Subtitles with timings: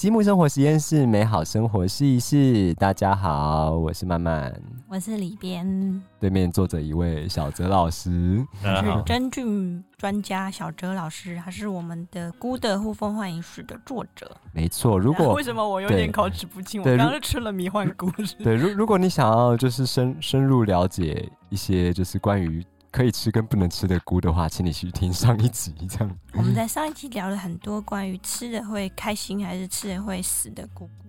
[0.00, 2.72] 积木生活实验室，美好生活试一试。
[2.72, 4.50] 大家好，我是曼曼，
[4.88, 14.34] 我是里边，对面坐着一位小哲老师，是真菌专家小哲老师，他是我们的《孤的呼风唤雨史》的作者。
[14.54, 16.80] 没错，如果 为什么我有点口齿不清？
[16.80, 18.10] 我刚刚吃了迷幻菇。
[18.42, 22.64] 对，如如果你想要就是深深入了解一些就是关于。
[22.90, 25.72] 可以吃跟不能吃的菇的话，请你去听上一集。
[25.88, 31.08] 这样， 我们在上一集聊了很多关于吃的会开心还是吃了会死的菇菇，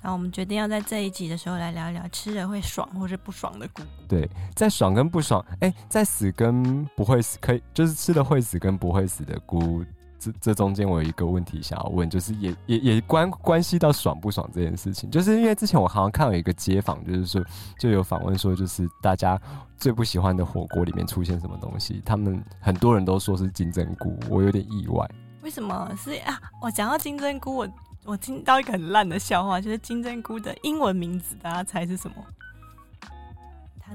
[0.00, 3.88] 然后我们决定要在这一集的时候来聊一聊吃了会爽或是不爽的菇菇。
[4.08, 9.84] 对，在爽跟不爽，哎，在死跟不会死，可以就是吃了会死跟不会死的菇。
[10.18, 17.44] 这这中间我有一个问题想要问，就是也也也关关系到爽不爽这件事情，就是因为之前我好像看到一个街访，就是说
[17.78, 19.40] 就有访问说，就是大家
[19.76, 25.08] 最不喜欢的火锅里面出现什么东西，他们很多人都说是金针菇，我有点意外。
[25.42, 26.40] 为什么是啊？
[26.60, 27.68] 我讲到金针菇，我
[28.04, 32.16] 我听到一个很烂的笑话，就是金针菇的英文名字，大家猜是什么？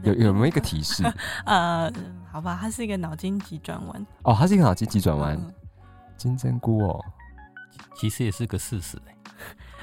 [0.04, 1.04] 有有没有一个提示？
[1.46, 1.92] 呃，
[2.32, 4.06] 好吧，它是一个脑筋急转弯。
[4.24, 5.38] 哦，它是一个脑筋急转弯。
[6.22, 7.04] 金针菇哦，
[7.96, 9.16] 其实也是个事实哎。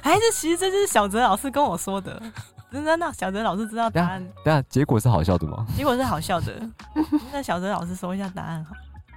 [0.13, 2.23] 哎，这其实这就是小泽老师跟我说的，
[2.71, 2.97] 真的？
[2.97, 4.25] 那小泽老师知道答案？
[4.45, 5.67] 对啊，结果是好笑的吗？
[5.77, 6.71] 结果是好笑的。
[7.33, 8.73] 那小泽老师说一下答案好。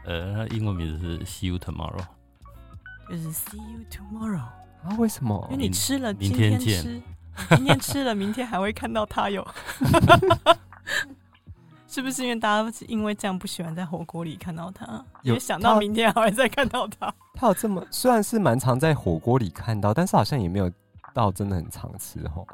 [0.05, 2.03] 呃，英文名字是 See you tomorrow，
[3.07, 4.97] 就是 See you tomorrow 啊？
[4.97, 5.47] 为什么？
[5.51, 6.99] 因为你吃了，明天吃。
[7.55, 9.47] 今天吃了，明天还会看到他哟。
[11.91, 15.03] 是不是因为大家因为这样不喜欢在火锅里看到他？
[15.23, 17.13] 有想到明天还会再看到他？
[17.33, 20.71] 他有这么虽然是蛮常在火锅里看到，但是好像也没有
[21.13, 22.47] 到真的很常吃吼。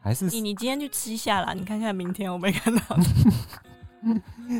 [0.00, 2.82] 还是你你今天去吃一下啦，你看看明天我没看到。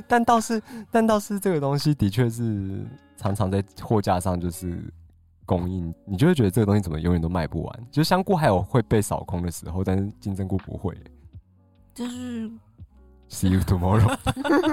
[0.07, 2.87] 但倒是但倒是这个东西的确是
[3.17, 4.79] 常常在货架上就是
[5.47, 7.87] 供应，你就会觉得这个东西怎么永远都卖不完？
[7.91, 10.95] 就香菇还有会被扫空的时候，但是金针菇不会。
[11.95, 12.51] 就是。
[13.29, 14.17] See you tomorrow。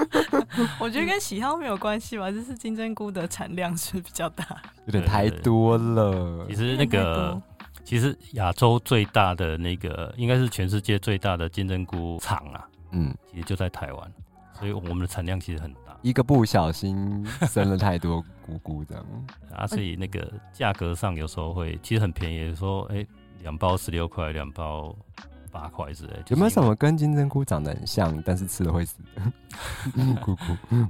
[0.78, 4.44] 我觉得跟喜好没有关系吧，就是金针菇的产量是比较大，
[4.86, 6.46] 有点太多了。
[6.48, 7.40] 其实那个，
[7.84, 14.12] 其实亚洲最大的那个，应该是全世界最大的金针菇厂啊，嗯，其实就在台湾，
[14.52, 15.80] 所以我们的产量其实很大。
[16.02, 19.04] 一个不小心生了太多菇菇这样
[19.52, 23.04] 啊，所以那个价格上有时候会其实很便宜，说哎，
[23.42, 24.94] 两包十六块，两包。
[25.54, 29.22] 八块之类，有没有什么跟金针菇长得很像，但是吃了会死 的？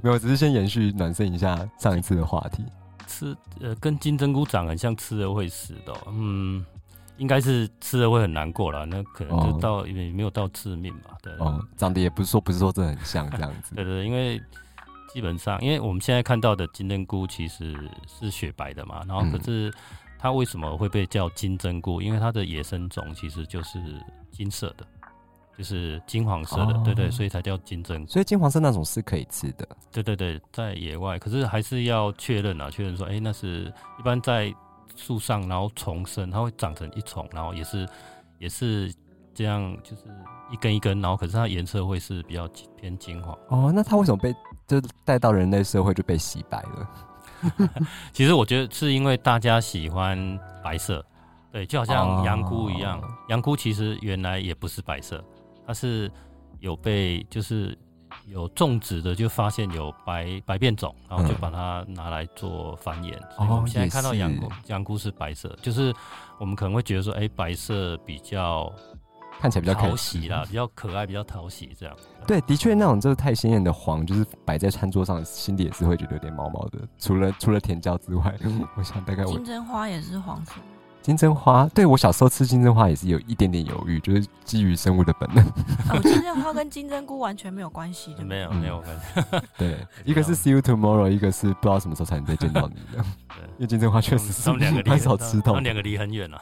[0.01, 2.65] 没有，只是先延续暖身一下上一次的话题。
[3.05, 5.93] 吃呃，跟金针菇长很像，吃了会死的。
[6.07, 6.65] 嗯，
[7.17, 8.83] 应该是吃了会很难过了。
[8.87, 11.15] 那可能就到也没有到致命吧。
[11.21, 13.75] 对，哦，长得也不是说不是说真的很像这样子。
[13.75, 14.41] 对 对，因为
[15.13, 17.77] 基本上，因为我们现在看到的金针菇其实
[18.07, 19.71] 是雪白的嘛，然后可是
[20.19, 22.01] 它为什么会被叫金针菇？
[22.01, 23.79] 因为它的野生种其实就是。
[24.35, 24.85] 金色的，
[25.57, 28.05] 就是金黄色的，对对，所以才叫金针。
[28.05, 34.53] 所以金黄色那种是可以吃的，对对对，在野外，可是还是要确认啊，确认说，哎，那是一般在
[34.93, 37.87] 树上，然后重生，它会长成一丛，然后也是
[38.39, 38.93] 也是
[39.33, 40.03] 这样，就是
[40.51, 42.45] 一根一根，然后可是它颜色会是比较
[42.75, 43.33] 偏金黄。
[43.47, 44.35] 哦，那它为什么被
[44.67, 46.89] 就带到人类社会就被洗白了？
[48.13, 51.05] 其实我觉得是因为大家喜欢白色。
[51.51, 55.23] 对，就好像羊菇一样，羊菇其实原来也不是白色，
[55.65, 56.11] 它是
[56.59, 57.77] 有被就是
[58.25, 63.13] 有种植的，就发现有白白变种，然后就把它拿来做繁衍。
[63.37, 65.93] 所以我们现在看到羊菇，羊菇是白色，就是
[66.37, 68.69] 我们可能会觉得说，哎，白色比较
[69.45, 71.95] 看起来比较讨喜啦， 比较可爱，比较讨喜这样。
[72.25, 76.79] 对，的确那种就是太鲜艳的黄，就是摆在餐桌上，心里也是会觉得有点毛毛的。
[76.97, 78.35] 除了除了甜椒之外，
[78.75, 80.53] 我想大概金针花也是黄色。
[81.03, 85.45] 金针花，对我小时候吃金针花也是有一点点犹豫，就是基于生物的本能。
[85.93, 89.47] 哦，金针花跟金针菇完全没有关系，没有没有关系。
[89.55, 93.05] 对，一个是 see you tomorrow，一个是不知道什么时候才能再见到你的。
[93.57, 96.41] 因为金针花确实是很少吃到，两个离很远了。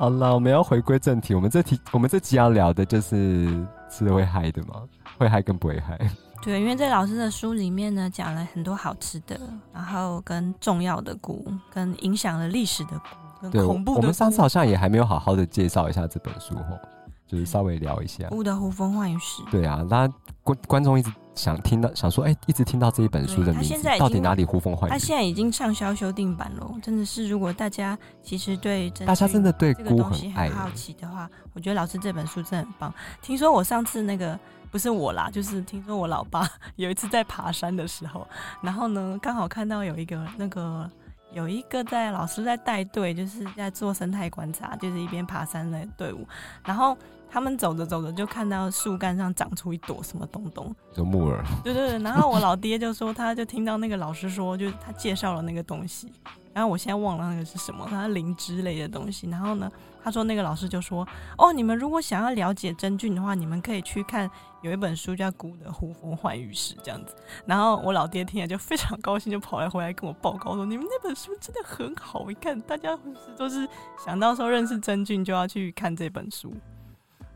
[0.00, 3.46] 好了，我们要回归正题，我们这题我们这集要聊的就是
[3.90, 4.76] 吃的会嗨的吗？
[5.18, 5.98] 会嗨跟不会嗨？
[6.40, 9.38] 对，因为在老师的书里面呢，讲了很多好吃的，
[9.74, 14.00] 然后跟重要的股，跟影响了历史的股，跟恐怖的。
[14.00, 16.80] 我们上次好像也还没有好好的介绍一下这本书哦，
[17.26, 19.42] 就是稍微聊一下《雾的呼风唤雨史》。
[19.50, 20.08] 对啊，那
[20.42, 24.92] 观观众一直想听到，想说，哎，一直听到这一本书的名字，到底哪里呼风唤雨？
[24.92, 32.94] 他现在已经畅销修订版了，真的是，如果大家其实对大家真的对这个东西很好奇的话，我觉得老师这本书真的很棒。
[33.22, 34.38] 听说我上次那个。
[34.72, 38.24] 不是我啦，就是听说我老爸有一次在爬山的时候，
[38.62, 40.88] 然后呢，刚好看到有一个那个
[41.32, 46.24] 有一个在老师在带队，就是在做生态观察，就是一边爬山的队伍，
[46.64, 46.96] 然后。
[47.30, 51.44] 他们走着走着就看到树干上长出一朵什么东东，就木耳。
[51.62, 56.12] 对对对，然后我老爹就说，他就听到那个老师说，就是他介绍了那个东西，
[56.52, 59.28] 然后我现在忘了那个是什么，他灵芝类的东西。
[59.30, 59.70] 然后呢，
[60.02, 61.06] 他说那个老师就说，
[61.38, 64.28] 哦，你们如果想要了解真菌的话，你们可以去看
[64.62, 67.14] 有一本书叫《古的呼风唤雨史》这样子。
[67.46, 72.98] 然后我老爹听了就非常高兴，就跑来回来跟我报告说，你们那本书真的很好，一看大家
[73.36, 73.68] 都是
[74.04, 76.52] 想到时候认识真菌就要去看这本书。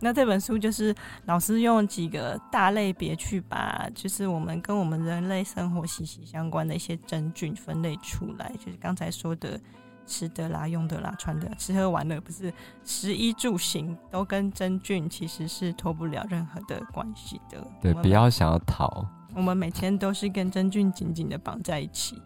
[0.01, 0.95] 那这本书就是
[1.25, 9.59] 老师用几个大类别去把，就是我们跟我们人类生活息息相关的一些真菌分类出来，就是刚才说的
[10.07, 12.53] 吃的啦、用的啦、穿的、吃喝玩乐，不是
[12.85, 17.67] 食衣住行都跟真菌其实是脱不了任何的关系的。
[17.81, 19.07] 对，不要想要逃。
[19.35, 22.21] 我们每天都是跟真菌紧紧的绑在一起。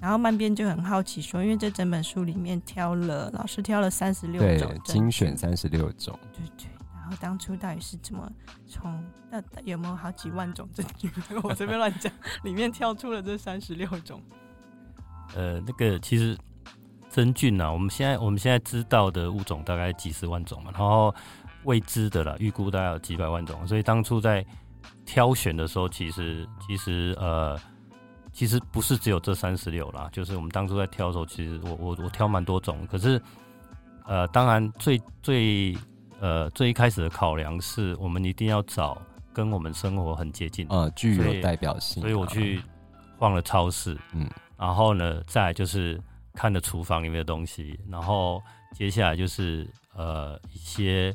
[0.00, 6.66] 然后慢边就很好奇说，因为这整本书里面挑了老师挑了三十六种，精选三十六种，对对。
[7.02, 8.30] 然后当初到底是怎么
[8.68, 11.10] 从那有没有好几万种证据？
[11.42, 12.12] 我随便乱讲，
[12.44, 14.22] 里面跳出了这三十六种。
[15.34, 16.38] 呃，那个其实
[17.10, 21.12] 真菌呢，我们现在我们现在知道的物种大概几十万种嘛，然后
[21.64, 23.66] 未知的了，预估大概有几百万种。
[23.66, 24.46] 所以当初在
[25.04, 27.58] 挑选的时候，其实其实呃，
[28.32, 33.20] 其实不是只有这三十六啦，就是我们当初在挑的时候，其实我我我挑蛮多种，可是
[34.04, 35.76] 呃，当然最最。
[36.22, 38.96] 呃，最一开始的考量是我们一定要找
[39.32, 42.00] 跟我们生活很接近，呃，具有代表性。
[42.00, 42.62] 所以我去
[43.18, 46.00] 逛了超市，嗯，然后呢，再就是
[46.32, 48.40] 看了厨房里面的东西，然后
[48.72, 51.12] 接下来就是呃一些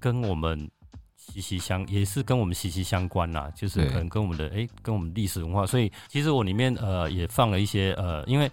[0.00, 0.68] 跟我们
[1.14, 5.64] 息息相，也是跟我们息息相关啦，就是可能跟我们的哎，跟我们历史文化。
[5.64, 8.50] 所以其实我里面呃也放了一些呃，因为。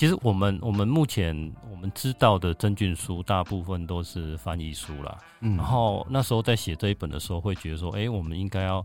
[0.00, 1.36] 其实我们我们目前
[1.70, 5.18] 我们知道的真菌书，大部分都是翻译书啦。
[5.40, 8.82] 嗯，然后那时候在写这一本的时候，会觉得说，哎，我们应该要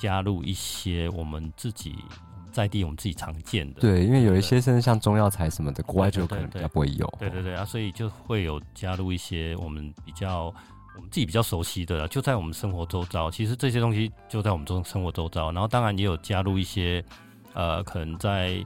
[0.00, 1.96] 加入一些我们自己
[2.52, 3.80] 在地我们自己常见的。
[3.80, 7.12] 对，因为有一些甚至像中药材什么的，国外就可能比较不会有。
[7.18, 10.44] 对对对啊，所以就会有加入一些我们比较
[10.94, 13.28] 我们自己比较熟悉的，就在我们生活周遭。
[13.28, 17.04] 其实这些东西就在我们中生活周遭，然后当然也有加入一些
[17.52, 18.64] 呃，可能在。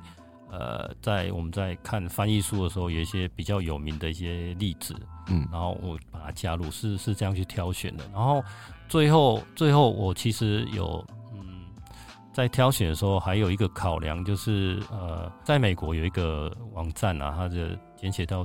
[0.51, 4.95] 呃，在我们在看翻译书的时候，有一些比较有名的一些例子，
[5.29, 8.05] 嗯，然后我把它加入，是是这样去挑选的。
[8.13, 8.43] 然后
[8.89, 11.67] 最后最后，我其实有嗯，
[12.33, 18.45] 在挑选的时候，还有一个考量，就是呃，在美国有一个网站啊，它的简写到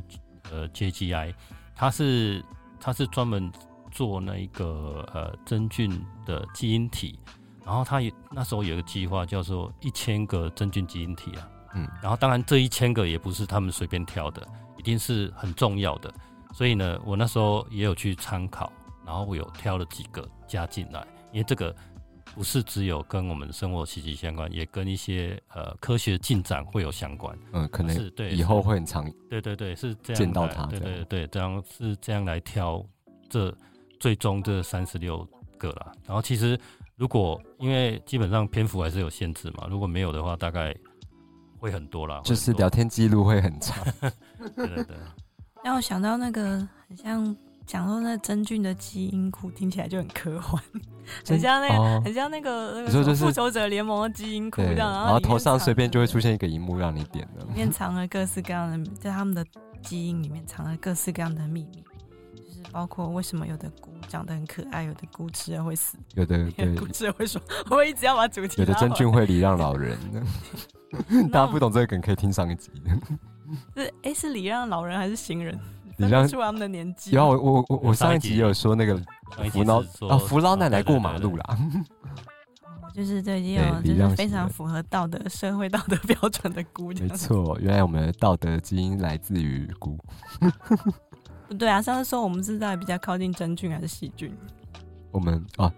[0.52, 1.34] 呃 JGI，
[1.76, 2.46] 它是
[2.80, 3.52] 它是专门
[3.92, 5.90] 做那一个呃真菌
[6.24, 7.18] 的基因体，
[7.66, 11.50] 然后它也那时候有一个计划叫做一千个真菌基因体啊。
[11.76, 16.14] 嗯，然后当然这一千个也不是他们随便挑的，一定是很重要的。
[16.54, 18.72] 所以呢，我那时候也有去参考，
[19.06, 21.76] 然后我有挑了几个加进来，因为这个
[22.34, 27.38] 不是只有跟我们生活息息相关，也跟一些呃科学进展会有相关。
[27.52, 29.12] 嗯，可能是对以后会很长。
[29.30, 30.66] 对对对，是这样见到它。
[30.68, 32.82] 对对对，这样是这样来挑
[33.28, 33.54] 这
[34.00, 35.92] 最终这三十六个了。
[36.06, 36.58] 然后其实
[36.96, 40.74] 如果因为基本上篇幅还是有限制嘛，如果没有的话，大概。
[41.66, 43.84] 会很多啦，就是聊天记录会很长。
[44.56, 44.96] 对对对，
[45.64, 50.62] 让我想到那个很像讲说那真菌的基因库，听起来就很科幻，
[51.28, 59.44] 很像那个很像那个那个复仇者联盟的基因库这样，然后头上随便就会出现一个荧幕让你点的，里面藏了各式各样的，在他们的
[59.82, 61.84] 基因里面藏了各式各样的秘密，
[62.36, 66.38] 就是包括为什么有的菇长得很可爱，有的菇吃了会死，有的
[66.78, 67.42] 菇吃了会说，
[67.72, 69.98] 我一直要把主题，有的真菌会礼让老人。
[71.32, 72.72] 大家不懂这个梗，可以听上一集。
[73.76, 75.58] 是哎，是礼让老人还是行人？
[75.98, 77.12] 礼让出他们的年纪。
[77.12, 79.00] 然后我我我我上一集有说那个
[79.52, 81.58] 扶老啊扶老奶奶过马路啦。
[82.94, 87.06] 就是这已经有就是非常符合道德社会道德标准的姑娘。
[87.06, 89.98] 没错，原来我们的道德基因来自于姑。
[91.48, 94.34] 不对啊，上次说我们是在比较靠近真菌还是细菌？
[95.12, 95.72] 我们啊。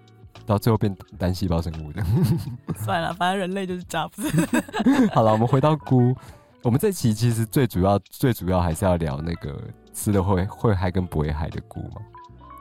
[0.48, 2.02] 到最后变单细胞生物的，
[2.84, 4.28] 算了，反正人类就是渣子。
[5.14, 6.16] 好了，我们回到菇。
[6.64, 9.62] 我们这期其实最主要、最主要还是要聊那个
[9.94, 12.02] 吃的会会嗨跟不会嗨的菇嘛。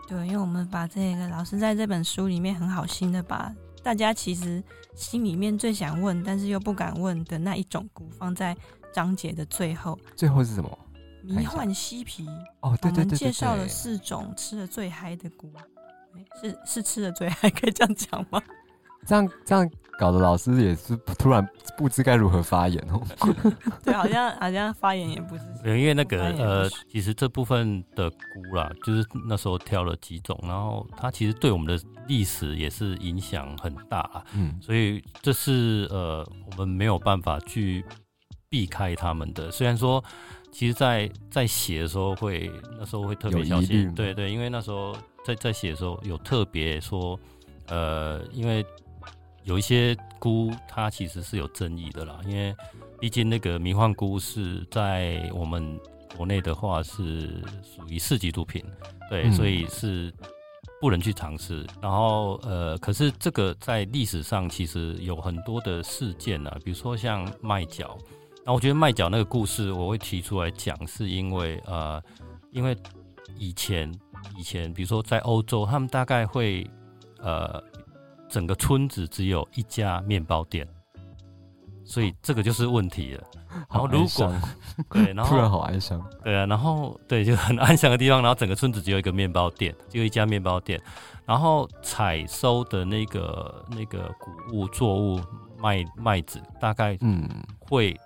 [0.07, 3.53] 对，因为我们把这个老师在这本书里面很好心的把
[3.83, 4.63] 大家其实
[4.95, 8.57] 心里面最想问但是又不敢问的那一种菇放在
[8.93, 9.99] 章节的最后。
[10.15, 10.79] 最后是什么？
[11.25, 12.29] 迷幻西皮。
[12.61, 13.19] 哦，对对对对。
[13.19, 15.51] 介绍了四种吃的最嗨的菇。
[16.41, 18.43] 是是吃的最爱可以这样讲吗？
[19.07, 19.71] 这样这样
[20.01, 21.47] 搞得老师也是突然
[21.79, 23.01] 不知该如何发言哦。
[23.85, 25.45] 对，好像好像发言也不是。
[25.65, 34.25] 因为那个呃，其实这部分的菇啦，就是那时候挑了几种，然后它其实对我们的历史也是影响很大啊。
[34.35, 37.85] 嗯，所以这是呃，我们没有办法去
[38.49, 39.53] 避开他们的。
[39.53, 40.03] 虽然说，
[40.57, 47.19] 其实，在在写的时候会那时候会特别小心，对对，因为那时候在在写的时候有特别说，
[47.67, 48.65] 呃，因为。
[49.45, 52.53] 有一些菇，它其实是有争议的啦，因为
[52.99, 55.79] 毕竟那个迷幻菇是在我们
[56.17, 58.61] 国内的话是属于四级毒品，
[59.09, 60.13] 对，所以是
[60.81, 61.65] 不能去尝试。
[61.81, 67.97] 然后呃，可是这个在历史上其实有很多的事件呢，比如说像卖角。
[68.47, 72.01] 那我觉得麦角那个故事我会提出来讲，是因为呃，
[72.53, 72.75] 因为
[73.37, 73.93] 以前
[74.39, 76.65] 以前比如说在欧洲，他们大概会
[77.19, 77.63] 呃。
[78.29, 80.67] 整个村子只有一家面包店，
[81.85, 83.23] 所以这个就是问题了。
[83.71, 84.35] 然后如果
[84.91, 90.79] 对，然后 突然好哀伤，对啊，然后对，就很安详的地方，然后整个村子只有一个面包店，只有一家面包店。
[91.25, 95.21] 然后采收的那个那个谷物作物
[95.57, 97.29] 麦麦子，大概嗯
[97.61, 97.97] 会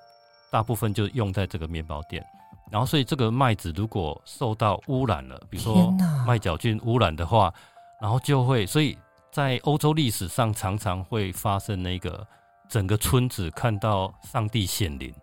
[0.51, 2.25] 大部分就用在这个面包店。
[2.71, 5.93] 然后所以这个麦子如果受到污染了，比如说
[6.27, 7.53] 麦角菌污染的话，
[8.01, 8.97] 然后就会所以。
[9.33, 12.27] 在欧洲历史上，常常会发生那个
[12.69, 15.15] 整个村子看到上帝显灵，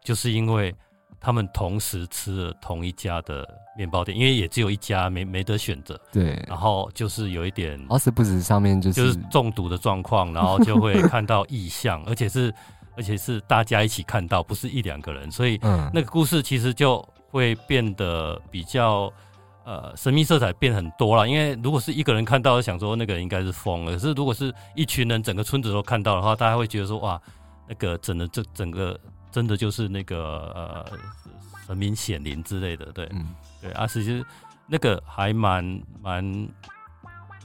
[0.00, 0.72] 就是因为
[1.20, 3.44] 他们同时吃了同一家的
[3.76, 6.00] 面包店，因为也只有一家，没没得选择。
[6.12, 12.54] 对，然后就是有一点，而是不止上面就是就是中毒的状况，然后就会看到异象，而且是
[12.96, 15.58] 而且是大家一起看到，不是一两个人，所以
[15.92, 19.12] 那个故事其实就会变得比较。
[19.64, 27.22] 呃，神秘色彩变很多了，因为如果是一个人看到，想说那个人应该是疯了；可是如果是一群人，整个村子都看到的话，大家会觉得说，哇，
[27.68, 28.98] 那个整的这整个
[29.30, 30.98] 真的就是那个呃
[31.64, 33.28] 神明显灵之类的，对，嗯。
[33.60, 34.26] 对啊，其实
[34.66, 36.48] 那个还蛮蛮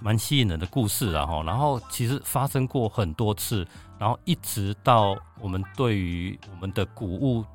[0.02, 7.46] 蛮吸引人的故事，然后然后其实发生过很多次，然后一直到我们对于我们的谷物，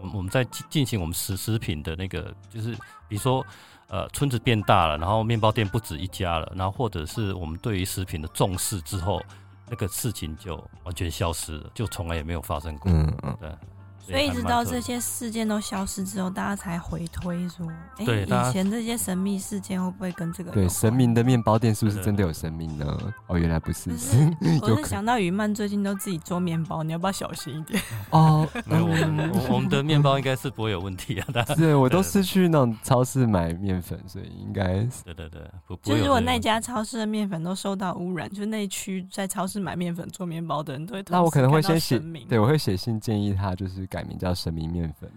[0.00, 2.72] 我我们在进行我们食食品的那个，就是
[3.08, 3.44] 比如说。
[3.88, 9.22] 呃，村子变大了，然后面包店不止一家了，然后或者是我们对于食品的重视之后，
[9.70, 12.90] 那个事情就完全消失了，就从来也没有发生过。
[12.90, 13.48] 嗯嗯，对。
[14.06, 17.66] 所以一直到这些事件都消失之后，大家才回推说，
[17.98, 20.52] 哎，以前这些神秘事件会不会跟这个？
[20.52, 22.98] 对，神明的面包店是不是真的有神明呢？
[23.26, 23.90] 哦，原来不是。
[24.62, 27.82] 我是想到雨曼最近都自己做面包，你要不要小心一点？
[28.10, 31.26] 哦，我们我们的面包应该是不会有问题啊。
[31.56, 41.04] 对，我都是去那种超市买面粉，所以应该对对对，不就是如果那家超市的面粉都受到污染，就那区在超市买面粉做面包的人都会。
[41.08, 41.98] 那我可能会先写，
[42.28, 45.10] 对我会写信建议他，就是改名叫神明面粉。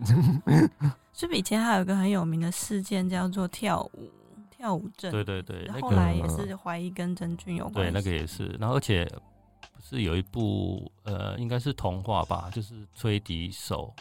[1.11, 4.09] 是不是以前还有一个很有名的事件叫做跳舞
[4.49, 5.11] 跳舞症？
[5.11, 7.85] 对对对，后来也是怀疑跟真菌有关。
[7.85, 8.45] 对，那个也是。
[8.57, 9.03] 然后而且
[9.73, 13.93] 不是有一部呃，应该是童话吧，就是吹笛手。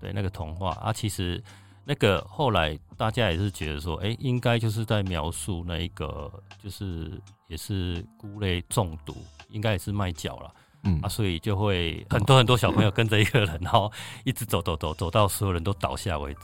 [0.00, 1.40] 对，那个童话啊，其实
[1.84, 9.14] 那个后来大家也是觉得说，哎，应该就是在描述那一个，就是也是菇类中毒，
[9.50, 10.52] 应该也是卖脚了。
[10.82, 13.90] 嗯啊，所以就会很多很多小朋友跟着一个人， 然后
[14.24, 16.40] 一直走走走走到所有人都倒下为止。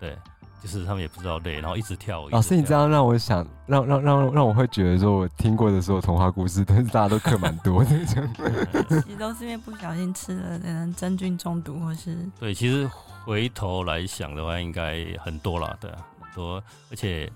[0.00, 0.16] 对，
[0.62, 2.28] 就是他们也不知道累，然后一直跳。
[2.30, 8.34] 老师，你这样让我想，让让让让我会觉得说，我听过的所有童话故事，但是大家都嗑蛮多的这样。
[9.04, 12.54] 其实都是因为不小心吃了可能真菌中毒，或是对。
[12.54, 12.88] 其实
[13.24, 17.30] 回头来想的话，应该很多了，对啊，很多，而且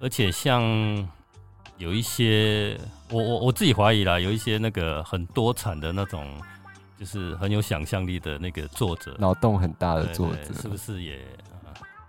[0.00, 0.62] 而且像。
[1.78, 2.78] 有一些，
[3.10, 6.26] 我我我自己怀疑啦，有一些那个很多产的那种，
[6.98, 11.18] 就是很有想象力的那个作者，脑洞很大的作者，是不是也？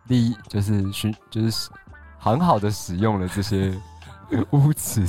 [0.08, 1.70] 第一就是使，就是
[2.18, 3.72] 很好的使用了这些
[4.50, 5.06] 屋子，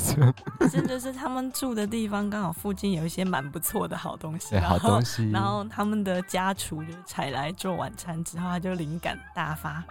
[0.70, 9.82] 真的是他们住的地方刚好附近有一些蛮不错的好东西，好东西，然后他们的家厨就采来做晚餐之后，他就灵感大发，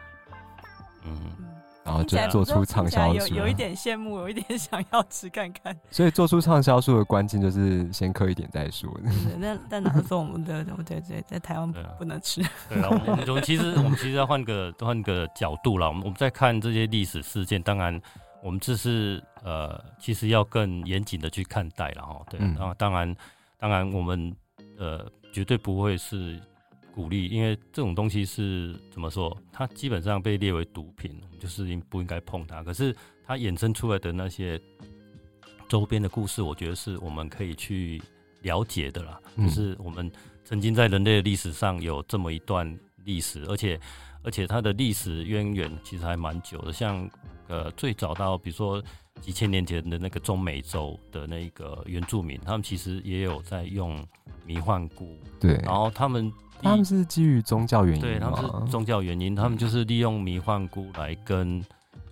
[1.04, 1.59] 嗯。
[2.04, 5.76] 就做出畅销书，有有一点羡慕，有一点 想要吃看看。
[5.92, 8.90] 所以做出畅销书的关键就是先刻一点再说。
[9.38, 12.42] 那但哪说我们的对对，在台湾不能吃。
[12.68, 15.88] 对啊，我们我们其实我们其实要换个换个角度啦。
[15.88, 18.00] 我们我们在看这些历史事件，当然
[18.44, 22.22] 我们这是呃，其实要更严谨的去看待了哈。
[22.30, 23.16] 对，然后当然
[23.58, 24.36] 当然我们
[24.78, 26.40] 呃绝对不会是。
[27.00, 29.36] 鼓励，因为这种东西是怎么说？
[29.54, 32.62] 它基本上被列为毒品，就是应不应该碰它。
[32.62, 32.94] 可是
[33.26, 34.60] 它衍生出来的那些
[35.70, 38.02] 周边的故事，我觉得是我们可以去
[38.42, 40.12] 了解的啦，就是我们
[40.44, 43.80] 曾经在人类的历史上有这么一段历史，而且
[44.22, 47.10] 而且它的历史渊源其实还蛮久的，像
[47.48, 48.84] 呃最早到比如说
[49.22, 54.06] 几千年前的那个中美洲的那个原住民，他们其实也有在用
[54.46, 56.30] 迷幻菇，对，然后他们
[56.62, 61.64] 他们是基于宗教原因，对，他们是宗教原因，他们就是利用迷幻菇来跟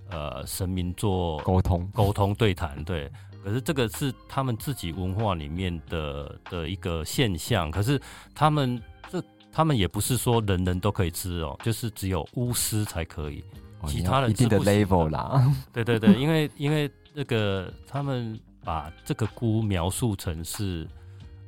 [0.10, 3.12] 呃神明做沟通沟通对谈，对。
[3.44, 7.72] 可是这个是他们自己文化里面的的一个现象。
[7.72, 7.98] 可是
[8.36, 9.24] 他们这
[9.54, 13.42] 他们也不是说人人都可以吃哦，就是只有巫师才可以，
[13.86, 15.50] 其他人一定的 level 啦。
[15.72, 20.86] 对对对，因为因为那个他们把这个菇描述成是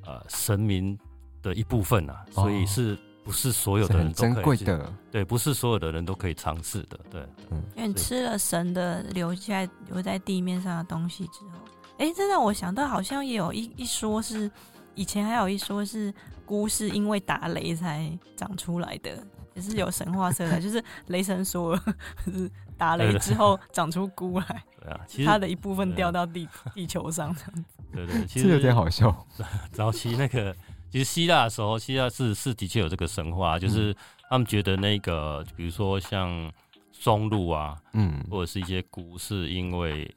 [0.05, 0.97] 呃神明
[1.41, 4.93] 的一部分啊，所以是不是所有的人都可以的？
[5.11, 6.99] 对，不是所有的人都可以尝试的。
[7.09, 11.59] 对，嗯，因为吃了神的留下留在地面上的东西之后。
[11.97, 14.49] 哎，这让我想到，好像也有一一说是，
[14.95, 16.13] 以前还有一说是
[16.45, 19.21] 菇是因为打雷才长出来的，
[19.53, 21.77] 也是有神话色彩， 就是雷神说，
[22.23, 29.27] 是打雷之后 长出菇来，对啊，其实它的一部分掉到地地球上这样子，对对， 其实有点好笑。
[29.73, 30.55] 早期那个
[30.91, 33.95] 其实希腊的时候，希腊是是的确有这个神话，就是
[34.29, 36.51] 他们觉得那个比如说像
[36.91, 40.09] 松露啊，嗯，或者是一些菇，是因为。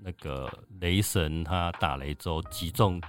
[0.00, 0.48] 那个
[0.78, 3.02] 雷神他打雷之后击中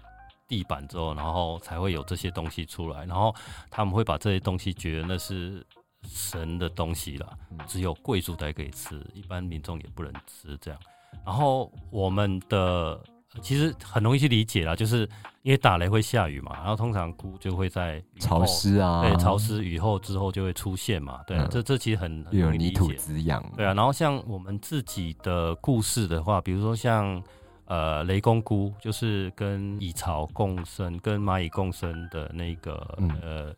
[0.47, 3.05] 地板之后，然后才会有这些东西出来。
[3.05, 3.31] 然后
[3.69, 5.63] 他们会把这些东西觉得那是
[6.07, 7.37] 神的东西了，
[7.67, 10.57] 只有贵族才可以吃，一般民众也不能吃。
[10.59, 10.79] 这样，
[11.23, 12.99] 然后我们的。
[13.41, 15.07] 其实很容易去理解啦，就是
[15.43, 23.71] 因为打雷会下雨嘛，然后通常菇就会在潮湿啊，对，潮湿雨后之后就会出现嘛，对，这这其实很有泥土滋养，对啊。
[23.73, 27.21] 然后像我们自己的故事的话，比如说像
[27.65, 33.53] 呃雷公菇，就是跟蚁巢共生、跟蚂蚁共生的那个呃，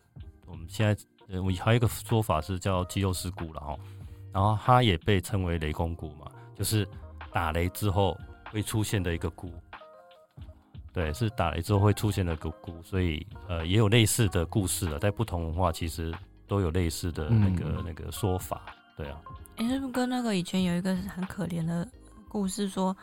[0.48, 0.94] 我们现在
[1.30, 3.80] 呃还有一个说法是叫肌肉丝菇了哦，
[4.34, 6.86] 然后它也被称为雷公菇嘛，就是
[7.32, 8.18] 打雷之后。
[8.52, 9.52] 会出现的一个菇，
[10.94, 16.14] 对，是打雷之后会出现的个菇，所以呃也有类似的故事了，在不同文化其实
[16.48, 18.62] 都有类似的那个那个说法，
[18.98, 19.18] 对啊。
[19.56, 21.88] 哎，是不是跟那个以前有一个很可怜的
[22.28, 22.96] 故事说？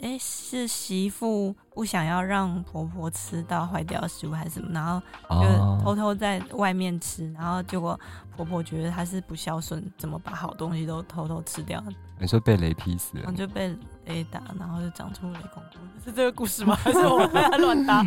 [0.00, 5.02] 哎，是媳妇不想要让婆婆吃到坏掉的食物还是什么，然后
[5.42, 7.98] 就偷偷在外面吃，然后结果
[8.36, 11.82] 婆婆觉得她是不孝顺，怎么把好东西都偷偷吃掉？
[12.18, 16.74] 你说被雷劈死，然后就被雷打，然后就长出雷公公， 是这个故事吗？
[16.82, 18.04] 还是我在乱搭？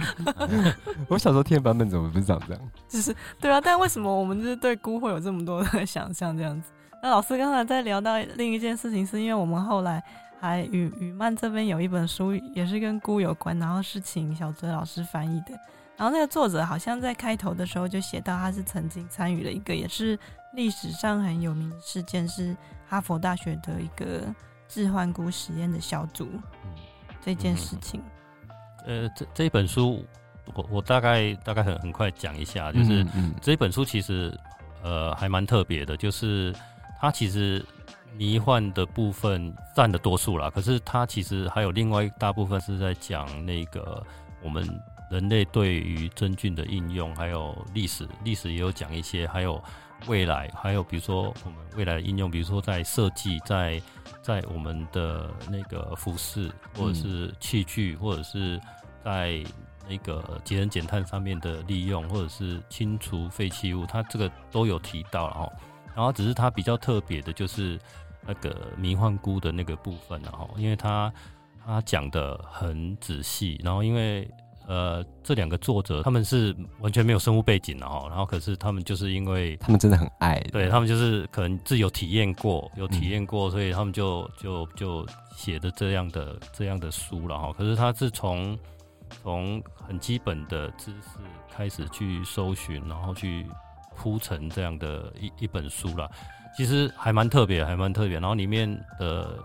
[1.08, 2.62] 我小时候听的版本怎么不是长这样？
[2.88, 6.70] 就是对啊，但为什么我们就是对菇会有这么多的想象这样子？
[7.02, 10.04] 那老师刚才在聊到另一件事情，是因为我们后来。
[10.42, 15.52] 还雨雨曼这边有一本书，也是跟菇有关，然后是请小哲老师翻译的。
[15.98, 20.18] 然后那个作者好像在开头的时候就写到，他是曾经参与了一个也是
[20.54, 22.56] 历史上很有名的事件，是
[22.88, 24.34] 哈佛大学的一个
[24.70, 26.30] 置换菇实验的小组。
[26.64, 26.72] 嗯，
[27.20, 28.02] 这件事情。
[28.86, 30.06] 呃，这这一本书，
[30.54, 33.06] 我我大概大概很很快讲一下，就是
[33.42, 34.34] 这一本书其实
[34.82, 36.56] 呃还蛮特别的，就是
[37.02, 37.66] 它其实。
[38.18, 44.04] 迷幻的部分占的多数啦，可是它其实还有另外一大部分是在讲那个
[44.44, 44.68] 我们
[45.10, 49.64] 人类对于真菌的应用，还有历史，历史也有讲一些，还有
[50.08, 53.82] 未来，还有比如说我们未来的应用，比如说在设计，在
[54.30, 58.62] 在我们的那个服饰或者是器具，或者是
[59.04, 59.44] 在
[59.90, 65.52] 那个节能减碳上面的利用，或者是清除废弃物，它这个都有提到，然后。
[65.96, 67.78] 然后只是它比较特别的，就是
[68.26, 71.12] 那个迷幻菇的那个部分，然后因为它
[71.66, 74.30] 它讲的很仔细，然后因为
[74.70, 85.06] 呃这两个作者他们是完全没有生物背景的哈，然后可是他们就是因为他们真的很爱，对他们就是可能自己有体验过，有体验过，所以他们就就就
[85.36, 87.52] 写的这样的这样的书了哈。
[87.58, 88.58] 可是他是从
[89.22, 91.18] 从很基本的知识
[91.52, 93.46] 开始去搜寻，然后去。
[94.02, 96.10] 铺成这样的一一本书了，
[96.56, 98.18] 其实还蛮特别，还蛮特别。
[98.18, 98.66] 然后里面
[98.98, 99.38] 的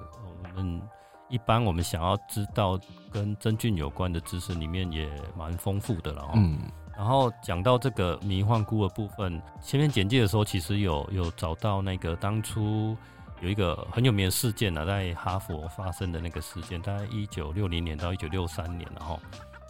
[0.54, 0.80] 我们
[1.28, 2.78] 一般我们想要知道
[3.14, 6.29] 跟真菌有关的知识，里面也蛮丰富的了。
[6.35, 6.59] 嗯。
[6.96, 12.96] 然后讲到这个迷幻菇的部分，前面简介的时候，其实有有找到那个当初
[13.40, 19.20] 有一个很有名的事件呢，在哈佛发生的那个事件，大概一九六零年到一九六三年，然后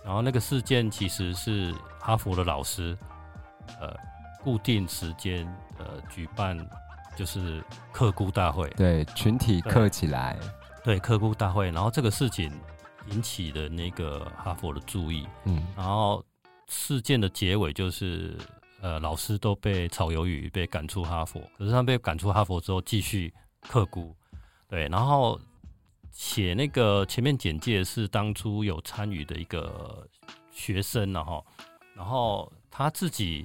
[0.04, 2.96] 然后那个事件其实是哈佛的老师，
[3.78, 3.94] 呃。
[4.44, 6.54] 固定时间呃举办
[7.16, 10.38] 就是客菇大会，对群体客起来，
[10.84, 12.52] 对客菇大会，然后这个事情
[13.10, 16.24] 引起的那个哈佛的注意，嗯，然后
[16.68, 18.36] 事件的结尾就是，
[18.80, 21.40] 呃，老师都被炒鱿鱼，被赶出哈佛。
[21.58, 24.14] 可是他被赶出哈佛之后，继续刻骨，
[24.68, 24.88] 对。
[24.88, 25.38] 然后
[26.10, 30.06] 写那个前面简介是当初有参与的一个
[30.50, 31.44] 学生了哈，
[31.94, 33.44] 然后他自己，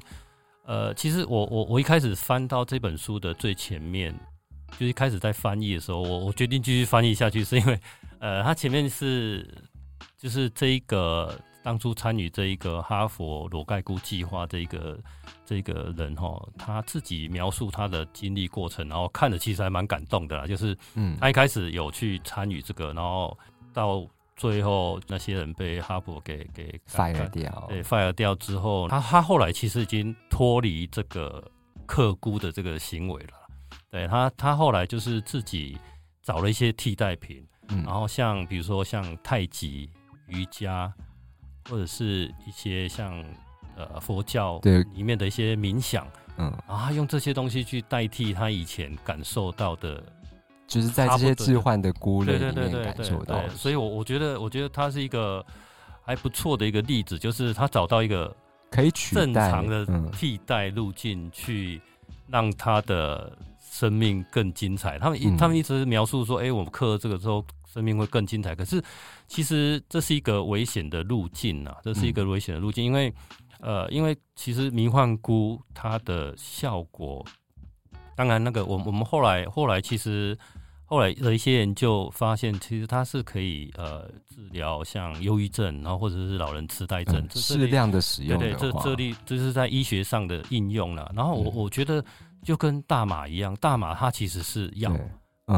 [0.66, 4.18] 呃，其实我我我一开始翻到这本书的最前面，
[4.78, 7.80] 就一开始在翻译的时候，我我决定继续翻译下去，是因为，
[8.20, 9.48] 呃，他前面是
[10.18, 11.40] 就是这一个。
[11.62, 14.98] 当初参与这一个哈佛裸盖菇计划这一个
[15.46, 20.48] 这个人哈，他自己描述他的经历过程，然后看着其实还蛮感动的啦。
[20.48, 23.38] 就是，嗯，他一开始有去参与这个，然后
[23.74, 31.44] 到最后那些人被哈佛给给 fire 掉，对 fire 掉之后，他他后来其实已经脱离这个
[31.86, 33.34] 刻菇的这个行为了。
[33.92, 35.78] 对他，他后来就是自己
[36.24, 39.90] 找了一些替代品，然后像比如说像太极、
[40.28, 40.94] 瑜伽。
[41.70, 43.24] 或者是一些像
[43.76, 50.02] 呃佛教对里面的一些冥想，嗯，然后用这些东西去代替他以前感受到的，
[50.66, 53.48] 就是在这些置换的孤类里面感受到。
[53.50, 55.46] 所以，我我觉得，我觉得他是一个
[56.02, 58.36] 还不错的一个例子，就是他找到一个
[58.72, 61.80] 可以取正常的替代路径，去
[62.30, 64.98] 让他的生命更精彩。
[64.98, 67.46] 他们一他们一直描述说，哎，我们刻这个之后。
[67.72, 68.84] 生命会更精彩，可是
[69.28, 71.78] 其实这是一个危险的路径啊！
[71.84, 73.14] 这是一个危险的路径，因为
[73.60, 77.24] 呃，因为其实迷幻菇它的效果，
[78.16, 80.36] 当然那个我我们后来后来其实
[80.86, 91.12] 后来的一些研究发现，其实它是可以呃治疗像忧郁症，然后或者是老人痴呆症，适量的使用，对对，这这里这是在医学上的应用了。
[91.16, 92.04] 然后我我觉得
[92.42, 94.92] 就跟大麻一样，大麻它其实是药。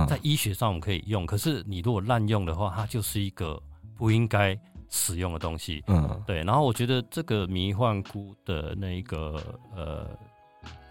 [0.07, 3.61] 在医学上我们可以用，可是你如果滥用的话，它就是一个
[3.97, 4.57] 不应该
[4.89, 5.83] 使用的东西。
[5.87, 6.41] 嗯，对。
[6.43, 9.41] 然后我觉得这个迷幻菇的那个
[9.75, 10.07] 呃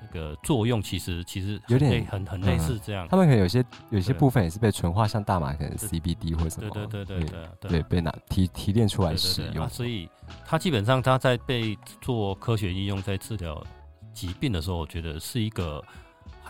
[0.03, 3.09] 那个作用，其实其实有点很很类似这样。
[3.09, 9.69] 他们可能有些有些部分也是被纯化，像大麻可能 CBD 或什么，对对对对对，对被拿提提炼出来使用。
[9.69, 10.09] 所以
[10.47, 13.63] 它基本上它在被做科学应用，在治疗
[14.13, 15.83] 疾病的时候，我觉得是一个。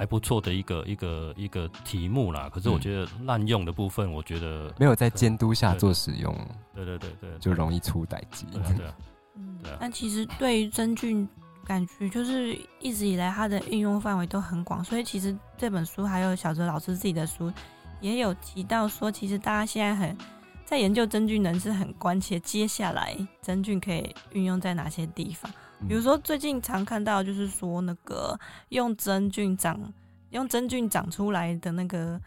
[0.01, 6.35] 还不错的一个一个一个题目啦，可是我觉得滥用的部分，我觉得没有在监督下做使用，
[6.75, 8.47] 对对对对，就容易出歹机。
[8.51, 8.87] 对，
[9.35, 11.29] 嗯，但其实对于真菌，
[11.67, 17.53] 感觉就是一直以来它的应用范围都很广，所以其实这本书还有小哲老师自己的书
[18.01, 20.17] 也有提到说，其实大家现在很
[20.65, 25.53] 在研究真菌人是很关切，接下来真菌可以运用在哪些地方。
[25.88, 28.38] 比如说，最近常看到就是说，那个
[28.69, 29.93] 用真菌长、
[30.31, 32.21] 用真菌长出来的那个，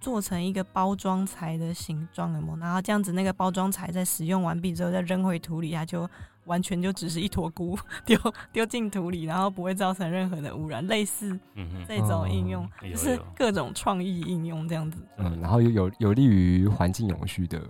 [0.00, 6.08] 做成一个包装材的形状的膜，然后这样子那个包装材在使用完毕之后再扔回土里，它就
[6.46, 8.18] 完全就只是一坨菇丢
[8.52, 10.84] 丢进土里，然后不会造成任何的污染。
[10.86, 11.38] 类似
[11.86, 14.98] 这种应用，就是各种创意应用这样子。
[15.18, 17.62] 嗯，然后有有有利于环境永续的。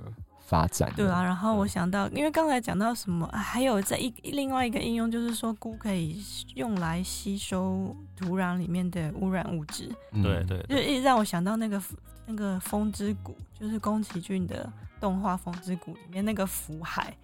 [0.50, 6.20] 发展对啊，然后我想到，因为刚才讲到什么，还有这一另外一个应用，就是说菇可以
[6.56, 9.88] 用来吸收土壤里面的污染物质。
[10.20, 11.80] 对对，就一直让我想到那个
[12.26, 17.16] 那个风之谷，就是宫崎骏的动画《风之谷》里面那个福海。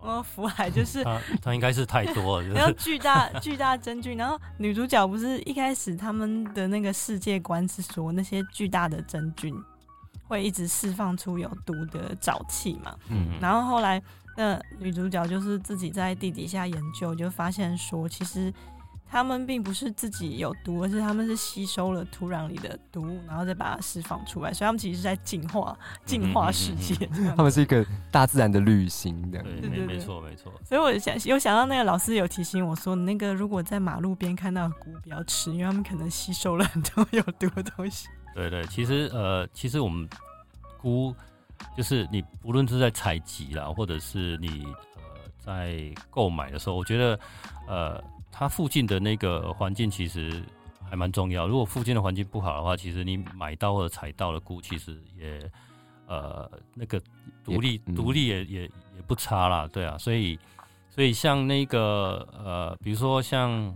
[0.00, 2.48] 哦，福海就是 它，它应该是太多了。
[2.52, 9.54] 然后巨大巨大真菌，然后女主角不是一开始他们的那个世界观是说那些巨大的真菌。
[10.26, 12.96] 会一直释放出有毒的沼气嘛？
[13.08, 14.02] 嗯，然后后来
[14.36, 18.52] 那女主角就是自己在地底下研究，就发现说，其实
[19.14, 24.52] 他们并不是自己有毒，而是他们是吸收了土壤里的毒物，然后再把它释放出来。
[24.52, 27.08] 所以他们其实是在进化，进化世界。
[27.36, 29.40] 他们是一个大自然的旅行的。
[29.44, 30.52] 对对对，没错没错。
[30.64, 38.08] 所以我想有想到那个老师有提醒我说，那个如果在马路边看到菇，不要吃，因为他们可能吸收了很多有毒的东西。
[38.34, 40.08] 对对，其实呃，其实我们
[40.82, 41.14] 菇
[41.76, 45.02] 就是你不论是在采集啦，或者是你呃
[45.38, 45.78] 在
[46.10, 47.20] 购买的时候，我觉得
[47.68, 48.02] 呃
[48.36, 50.42] 它附近的那个环境其实
[50.90, 51.46] 还蛮重要。
[51.46, 55.48] 如果附近的环境不好的话，其实你买到或者采到的菇，其实也
[56.08, 57.00] 呃那个
[57.44, 60.36] 独立独立也也也不差啦，对啊，所以
[60.90, 63.72] 所以像那个呃，比如说像。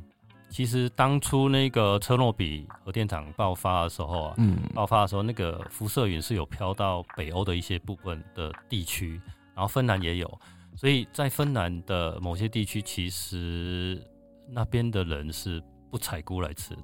[0.50, 9.20] 其实当初那个车诺比核电厂爆发的时候啊，嗯，爆发的时候那个辐射云是有飘到北欧的一些部分的地区，
[9.54, 10.40] 然后芬兰也有，
[10.74, 14.02] 所以在芬兰的某些地区，其实
[14.50, 16.82] 那边的人是不采菇来吃的，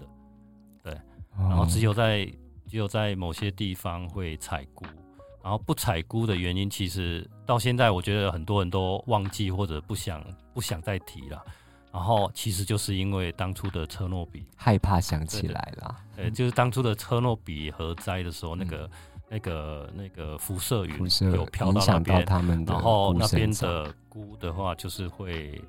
[0.82, 1.00] 对，
[1.36, 2.24] 然后只有在
[2.66, 4.84] 只有在某些地方会采菇，
[5.42, 11.42] 然后不采菇的原因，其实到现在我觉得很多人都忘记或者不想不想再提了。
[11.92, 18.90] 然后其实就是因为当初的车诺比害怕想起来了，呃，就是当初的车诺比核灾的时候，那个
[19.30, 22.24] 那个那个辐射云有飘到那边，
[22.66, 25.62] 然后那边的菇的话，就是会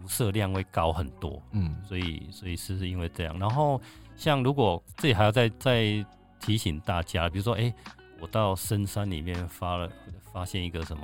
[0.00, 3.38] 辐射量会高很多，嗯，所以所以是因为这样。
[3.38, 3.80] 然后
[4.16, 6.04] 像如果这里还要再再
[6.40, 7.72] 提醒大家，比如说，哎，
[8.20, 9.90] 我到深山里面发了
[10.32, 11.02] 发现一个什么。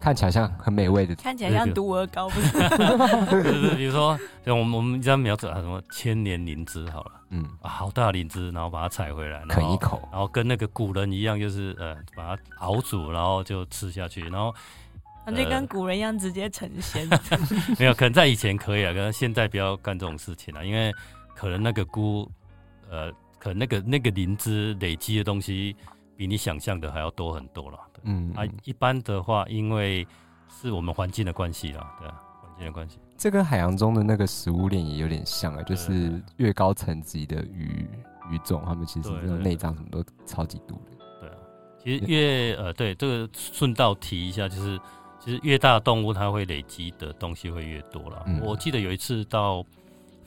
[0.00, 2.52] 看起来像很美味的，看起来像毒鹅膏，不是？
[3.26, 14.54] 就是比如说，像我们我们这样描述啊，什么千年灵芝好了，嗯啊，好大灵芝，然后把它采回来，啃一口，然后跟那个古人一样，就是呃，把它熬煮，然后就吃下去，然后
[15.26, 17.06] 感觉跟古人一样直接成仙。
[17.78, 20.90] 没有，可能在以前可以啊，可能现在不要干这种事情了，因为
[21.34, 22.30] 可能那个菇，
[22.90, 25.76] 呃，可能那个那个灵芝累积的东西。
[26.18, 30.02] 比你想象的还要多很多了，嗯啊，一般的话，因为
[30.48, 32.98] 是我们环境的关系啦，对啊，环境的关系。
[33.18, 37.86] 这跟海洋中的那个食物链也有点像啊，就是越高层级的鱼
[38.30, 40.96] 鱼种，它们其实那个内脏什么都超级多的。
[41.20, 41.36] 对啊，
[41.84, 44.80] 其实越呃，对这个顺道提一下，就是
[45.26, 48.24] 其实越大的动物，它会累积的东西会越多了。
[48.40, 49.62] 我记得有一次到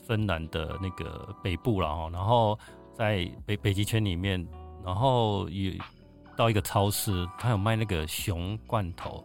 [0.05, 2.59] 芬兰的那个北部了哈，然后
[2.93, 4.45] 在北北极圈里面。
[4.81, 5.73] 然后有
[6.37, 9.21] 到一个超市，它有卖那个熊罐头，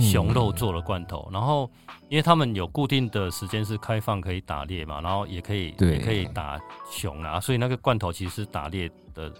[0.00, 1.28] 熊肉做的罐头。
[1.30, 1.70] 然后
[2.08, 6.58] 因为他们有固定的时间是开放可以打猎嘛，然后也可以也可以打
[6.90, 9.30] 熊啊，所以那个罐头其实是打猎的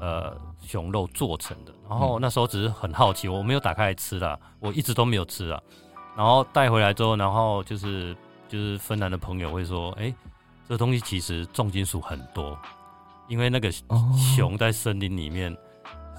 [0.00, 1.72] 呃熊肉做成的。
[1.88, 5.60] 然后那时候只是很好奇，我没有打开来吃啦，我一直都没有吃啊。
[6.16, 8.16] 然后带回来之后，然后就是
[8.48, 10.14] 就是芬兰的朋友会说，哎，
[10.68, 12.56] 这东西其实重金属很多。
[13.26, 13.72] 因为那个
[14.36, 15.56] 熊在森林里面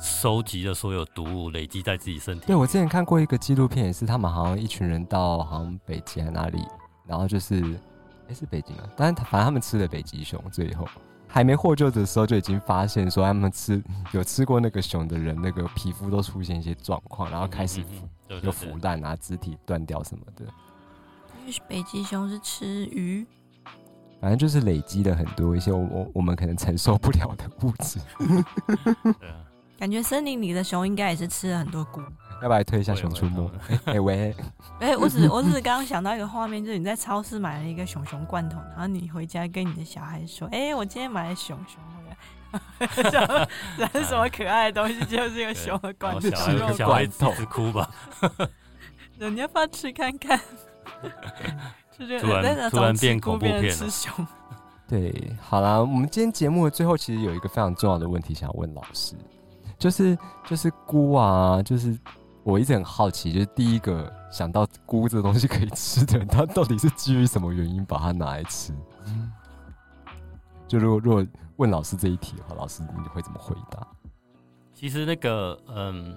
[0.01, 2.47] 收集的所有毒物，累积在自己身体。
[2.47, 6.59] 对，我之前看过一个纪录片，也是他们好像一群人到好像北极还哪里，
[7.05, 7.79] 然后就是，
[8.27, 10.87] 哎，是北京啊，但是反正他们吃了北极熊，最后
[11.35, 17.83] 还没获救的时候就已经发现说，他们吃 有吃过那个熊的人，那个皮肤都出现一些状况，然后开始
[18.41, 20.45] 有腐烂啊，肢体断掉什么的。
[21.41, 23.27] 因为北极熊是吃鱼。
[24.21, 27.99] 反正就是累积了很多一些我我我们可能承受不了的物质。
[29.77, 32.01] 感觉森林里的熊应该也是吃了很多菇。
[32.41, 33.39] 要不要推一下《熊出没》？
[33.85, 34.35] 哎喂！
[34.79, 42.17] 哎，我只 我只是刚刚想到一个画面，就是你在超市买了一个熊熊罐头，然后你回家跟你的小孩说：“哎，我今天买了熊熊回来。
[43.91, 44.99] ”这是什么可爱的东西？
[45.05, 46.29] 就是一个熊的罐头，
[46.73, 47.89] 小孩子哭吧？
[49.17, 50.39] 人家不要吃看看？
[51.97, 54.27] 突然突然变恐怖片了。
[54.87, 59.15] 对，好了，我们今天节目的最后其实有一个非常重要的问题想要问老师，
[59.79, 61.97] 就是就是菇啊，就是
[62.45, 68.71] 我一直很好奇，就是第一个想到菇这个东西可以吃的人，他到底是基于什么原因把它拿来吃？
[70.67, 71.25] 就如果如果
[71.57, 73.85] 问老师这一题的话，老师你会怎么回答？
[74.73, 76.15] 其实那个嗯。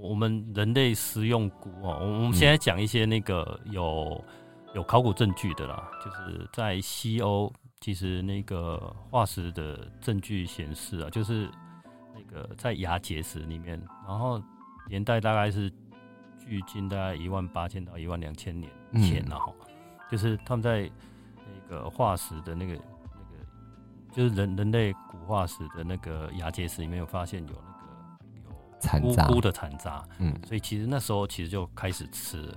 [0.00, 4.24] 我们人类食用菇哦，我们现在讲一些那个有
[4.72, 11.50] 有考古证据的啦，就是在西欧，其实那个化石的证据显示啊，就是
[12.14, 14.40] 那个在牙结石里面，然后
[14.88, 15.70] 年代大概是
[16.38, 18.70] 距今大概一万八千到一万两千年
[19.02, 19.52] 前了哈，
[20.10, 20.90] 就是他们在
[21.68, 22.82] 那个化石的那个那个，
[24.12, 27.54] 就是人人类古化石的那个牙结石里面有发现有。
[28.80, 32.56] 残渣菇的残渣，嗯，所以其实那时候其实就开始吃，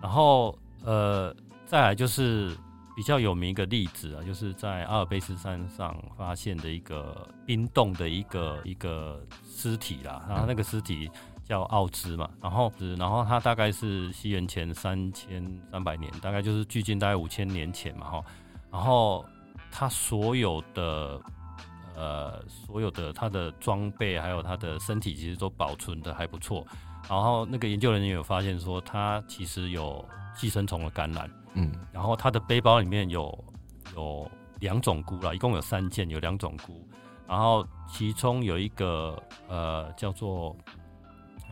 [0.00, 2.56] 然后呃，再来就是
[2.98, 11.08] 比较有名一个例子啊，就是在阿尔卑斯山上发现的一个冰冻的一个一个尸体啦，然后那个尸体
[11.44, 18.24] 叫奥兹嘛，然后然后它大概是西元前三千三百年，大概就是距今大概五千年前嘛哈，
[18.68, 19.24] 然后
[19.70, 21.22] 它所有的。
[22.00, 26.64] 呃，所有的他的装备还有他的身体其实都保存的还不错。
[27.08, 30.04] 然后那个研究人员有发现说，他其实有
[30.36, 31.30] 寄生虫的感染。
[31.54, 33.44] 嗯，然后他的背包里面有
[33.96, 36.86] 有两种菇啦，一共有三件，有两种菇。
[37.26, 40.56] 然后其中有一个呃叫做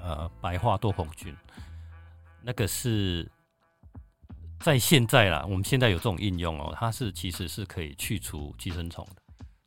[0.02, 1.34] 呃白化多孔菌，
[2.42, 3.30] 那个是
[4.60, 9.22] 在现在啦，我们现在有这种应用哦，它是其实是可以去除寄生虫的。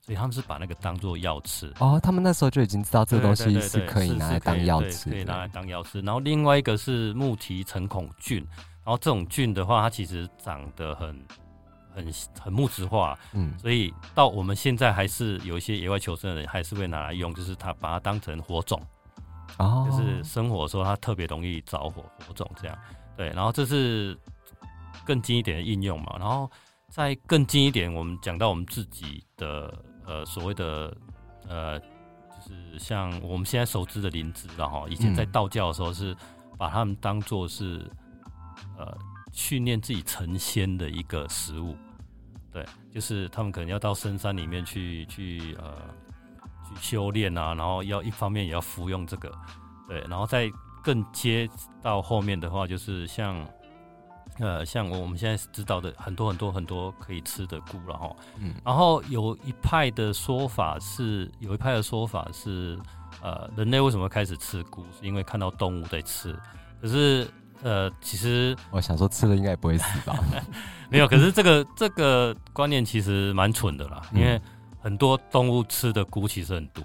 [0.10, 1.72] 所以他们是把那个当做药吃。
[1.78, 6.02] 哦，他们那时候就已经知道这个东西是可以拿来当药吃，可以拿来当药吃。
[6.02, 8.39] 然后另外一个是木提成孔菌，
[8.84, 11.15] 然后这种菌的话，它其实长得很
[11.93, 18.82] 很很木质化，嗯，所以到我们现在还是有一些野外求生的人还是会拿来用，就是它把它当成火种，
[19.60, 22.76] 哦，就是生火的时候它特别容易着火，火种这样，
[23.15, 24.17] 对，然后这是
[25.06, 26.50] 更近一点的应用嘛，然后
[26.89, 29.72] 再更近一点，我们讲到我们自己的
[30.10, 30.91] 呃所谓的
[31.48, 31.86] 呃，就
[32.48, 36.13] 是像我们现在熟知的灵芝，然后以前在道教的时候是
[36.58, 37.89] 把它们当做是
[38.78, 38.98] 呃。
[39.32, 41.78] 训练自己成仙的一个食物，
[42.52, 45.78] 对，就是他们可能要到深山里面去去呃
[46.67, 49.32] 去修炼啊，然后要一方面也要服用这个，
[49.88, 50.52] 对，然后再
[50.84, 51.48] 更接
[51.80, 53.48] 到后面的话，就是像
[54.39, 62.80] 呃像我们现在知道的很多很多很多可以吃的菇了哈，嗯，然后有一派的说法是，有一派的说法是，
[63.21, 66.36] 呃，人类为什么开始吃菇，是因为看到动物在吃，
[66.82, 67.28] 可是。
[67.62, 70.17] 呃，其实我想说，吃了应该也不会死吧？
[70.89, 74.39] 没有，可是这个这个观念其实蛮蠢的啦，因为
[74.80, 76.82] 很多动物吃的菇其实很毒，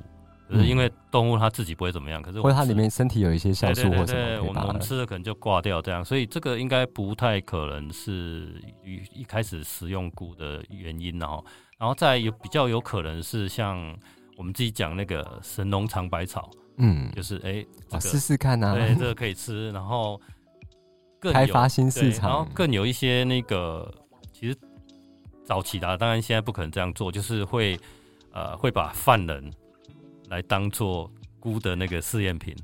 [0.55, 11.45] 可是因为动物它自己不会怎么样，可是或者它里面身体有一些酵素或什么，我们我们吃了可能就挂掉这样，所以这个应该不太可能是一一开始食用菇的原因然后，
[11.79, 13.77] 然后再有比较有可能是像
[14.37, 20.21] 我们自己讲那个神农尝百草，嗯，就是哎，试试看呐，对，这个 可以吃，然后
[21.21, 21.33] 更。
[21.33, 23.93] 开发新市场，然后更有一些那个，
[24.33, 24.57] 其实
[25.45, 27.79] 早期的，当然现在不可能这样做，就是会
[28.33, 29.51] 呃会把犯人
[30.35, 32.55] 来当做菇的那个试验品，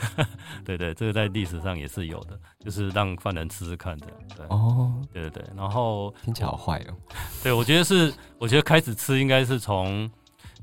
[0.64, 6.94] 对对，这个在历史上也是有的，就是让犯人吃吃看的，对哦，对对对，然后听起来好坏哦，
[7.42, 10.10] 对我觉得是，我觉得开始吃应该是从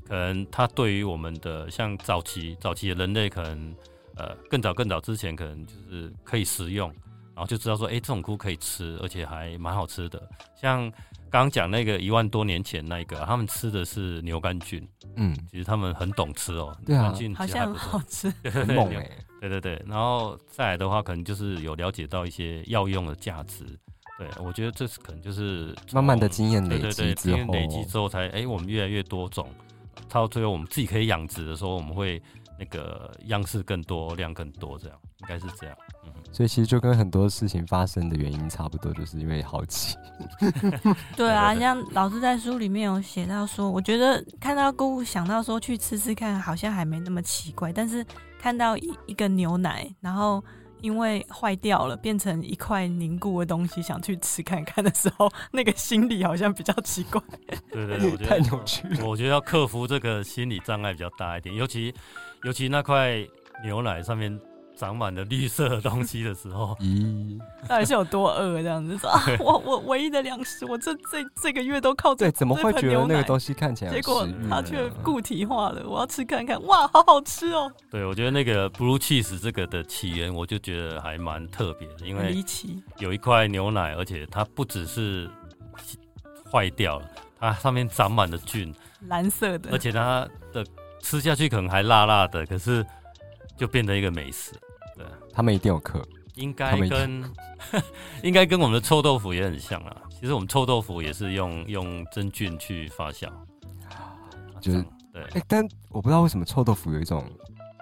[0.06, 3.74] 可能他对于我们的像早期早期的人类可能
[4.16, 6.92] 呃更早更早之前可能就是可以食用。
[7.36, 10.22] 然后就知道说，哎，这种菇可以吃，而且还蛮好吃的。
[10.54, 10.88] 像
[11.34, 14.86] 刚刚讲那个一万多年前那个，他们吃的是牛肝菌。
[15.16, 16.72] 嗯，其实他们很懂吃哦。
[16.86, 19.10] 对啊，好像好吃， 很猛哎。
[19.40, 23.64] 对对对，然后再来的话，可能就是有了解到一些药用的价值。
[24.16, 29.48] 对，我觉得这是可能就是慢慢的经验累积之后，累积之后才哎，我们越来越多种，
[30.08, 32.22] 到最后我们自己可以养殖的时候，我们会
[32.56, 35.76] 那个样式更多，量更多，这样应该是这样。
[36.32, 39.96] 所以其实就跟很多事情发生的原因差不多，就是因为好奇。
[41.16, 47.72] 对啊，像老师在书里面有写到说，我觉得看到购物想到说去吃吃看，好像还没那么奇怪。
[47.72, 48.04] 但是
[48.36, 50.42] 看到一一个牛奶，然后
[50.80, 57.22] 因为坏掉了，变成一块凝固的东西，想去吃看看的时候，那个心理好像比较奇怪。
[57.70, 58.82] 对对对， 我觉得太扭曲。
[59.04, 61.94] 我觉得要克服这个心理障碍比较大一点，尤其
[62.42, 63.24] 尤其那块
[63.62, 64.36] 牛奶上面。
[64.84, 68.62] 长满了绿色的东西的时候，咦，到底是有多饿？
[68.62, 73.90] 这样子说， 我我唯一的粮食，我这这这个月都靠对，怎么会觉得那个东西看起来？
[73.90, 75.82] 结果它却固体化了。
[75.88, 77.72] 我要吃看看，哇，好好吃哦！
[77.90, 85.30] 对，我觉得那个 blue cheese 这个的起源，我就觉得还蛮特别的，因为离奇有一块牛奶，而且它不只是
[86.52, 88.74] 坏掉了，它上面长满了菌，
[89.08, 90.62] 蓝色的，而且它的
[91.00, 92.84] 吃下去可能还辣辣的，可是
[93.56, 94.52] 就变成一个美食。
[95.34, 97.24] 对，他们一定有课，应该跟
[98.22, 100.02] 应该跟我们的臭豆腐也很像啊。
[100.10, 103.28] 其实我们臭豆腐也是用用真菌去发酵，
[104.60, 105.22] 就是对。
[105.34, 107.24] 哎，但我不知道为什么臭豆腐有一种，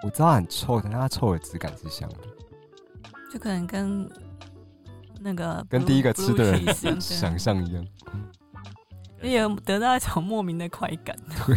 [0.03, 2.17] 我知道很臭，但它臭的质感是香的，
[3.33, 4.11] 就可能跟
[5.21, 7.87] 那个跟第一个吃的人 想象一样，
[9.23, 11.17] 也有得到一种莫名的快感。
[11.47, 11.57] 对。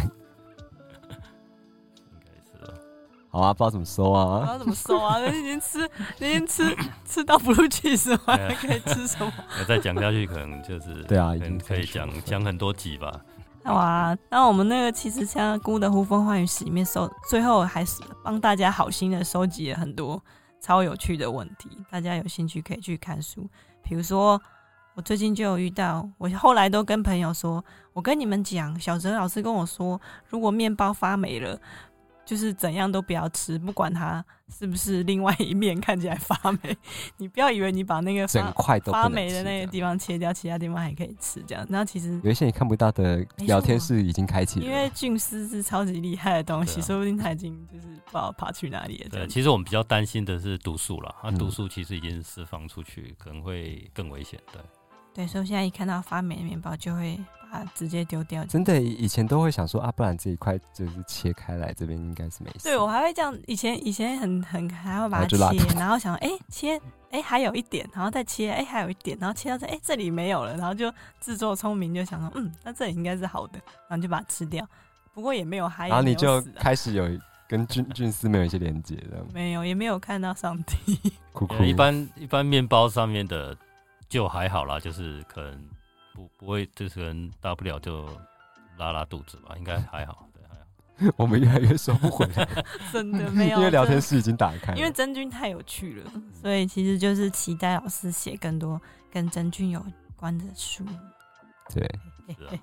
[3.36, 4.38] 好啊，不知道怎么收啊？
[4.38, 5.18] 不知道怎么收啊？
[5.20, 5.78] 那天吃，
[6.18, 8.34] 那天吃吃到不入气是吗？
[8.34, 9.30] 还可以吃什么？
[9.68, 11.32] 再讲下去可能就是对啊，
[11.66, 13.12] 可以讲讲很多集吧。
[13.64, 20.18] 哇，那我们那个其实像姑的呼风唤雨史里面收，最后还是帮大家好心的收集了很多
[20.58, 21.68] 超有趣的问题。
[21.90, 23.46] 大家有兴趣可以去看书。
[23.82, 24.40] 比如说，
[24.94, 31.60] 我最近就有遇到，我后来都跟朋友说，我跟你们讲，小泽老师跟我说，如果面包发霉了。
[32.26, 34.22] 就是怎样都不要吃，不管它
[34.58, 36.76] 是不是另外一面看起来发霉，
[37.16, 41.40] 你不要以为你把那个整块都发霉的那个地方切掉，其他地方还可以吃。
[41.46, 49.08] 这样，然后其实有一些你看不到的聊天室已经开启了，因为菌丝是超级厉害的东西，说不定它已经就是不知道爬去哪里了。
[49.10, 54.40] 对，其实我们比较担心的是毒素了，它毒素其实已经释放出去，可能会更危险。
[54.52, 54.60] 对，
[55.16, 57.18] 对，所以现在一看到发霉的面包就会。
[57.50, 57.70] 把它！
[57.74, 58.44] 直接丢掉。
[58.46, 62.64] 真的，以前都会想说啊，不然这一块就是切开来，这边应该是没事。
[62.64, 74.66] 对我还会这样，以前以前很很还会把它切，然后想哎切哎还有一点，然后再切，哎还有一点，然后切到这，哎这里没有了，然后就自作聪明就想说，嗯，那这里应该是好的，然后就把它吃掉。
[75.14, 77.08] 不过也没有还，然后你就开始有
[77.48, 81.00] 跟菌菌丝没有一些连接的，没有，也没有看到上帝。
[81.64, 83.56] 一般一般面包上面的
[84.08, 85.68] 就还好啦，就是可能
[86.14, 88.08] 不不会，就是可能大不了就
[88.78, 90.28] 拉拉肚子吧，应该还好。
[91.18, 94.74] 我们越来越收不回来， 真的 没有，因为聊天室已经打开。
[94.74, 98.80] 因为真菌太有趣了，所以其实就是期待老师写更多
[99.12, 99.84] 跟真菌有
[100.16, 100.86] 关的书。
[101.68, 101.86] 对，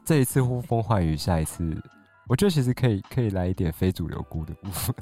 [0.03, 1.79] 这一次呼风唤雨，下一次
[2.27, 4.95] 我觉得其实可以可以来一点非主流菇的部分。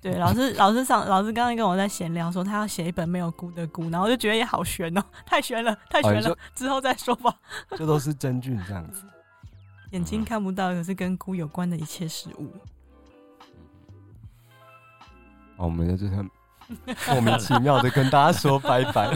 [0.00, 7.34] 对，老师老师上老师刚刚跟我在闲聊说他要写一本没有菇的菇，然后我就觉得也好悬哦，太悬了，太悬了，之后再说吧。
[7.76, 9.02] 这都是真菌这样子。
[9.90, 12.50] 眼睛看不到，可是跟菇有关的一切事物。
[15.56, 16.08] 我们就是
[17.08, 19.10] 莫名其妙的跟大家说拜拜。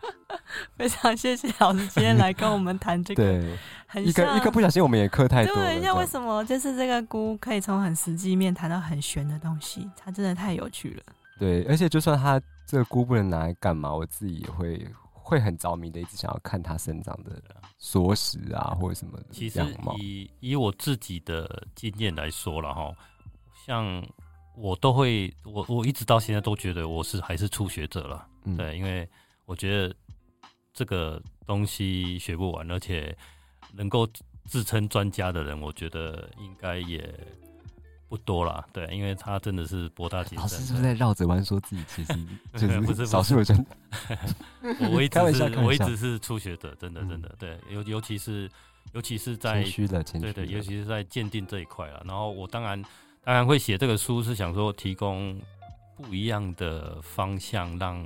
[0.76, 3.22] 非常谢谢老师今天来跟我们谈这个。
[3.22, 3.58] 对，
[4.04, 5.54] 一个一个不小心我们也磕太多。
[5.54, 9.90] 对，像为什么就是这个菇可以从很实际面谈到很玄的东西？
[9.96, 11.02] 它真的太有趣了。
[11.38, 14.86] 对，而且就算它这个菇不能拿来干嘛，我自己也会。
[15.24, 17.40] 会很着迷的，一直想要看它生长的
[17.78, 19.18] 缩食啊，或者什么。
[19.30, 19.64] 其实
[19.96, 22.92] 以以我自己的经验来说了哈，
[23.64, 24.04] 像
[24.54, 28.26] 我都会，我我一直到现在都觉得我是还是初学者了。
[28.56, 29.08] 对，因为
[29.44, 29.94] 我觉得
[30.72, 33.16] 这个东西学不完，而且
[33.72, 34.08] 能够
[34.46, 37.12] 自称专家的人，我觉得应该也。
[38.08, 40.42] 不多了，对，因为他真的是博大精深。
[40.42, 42.12] 老师是不是在绕着弯说自己其实
[42.52, 43.66] 就是少数人？
[44.92, 48.50] 我一直是，我一直是初学者，真的真的对，尤尤其是
[48.92, 49.62] 尤其是在
[50.20, 52.02] 对对，尤其是在鉴定这一块了。
[52.06, 52.84] 然后我当然
[53.24, 55.40] 当然会写这个书，是想说提供
[55.96, 58.04] 不一样的方向，让